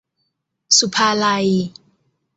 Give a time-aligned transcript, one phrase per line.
[0.79, 1.47] ศุภาลัย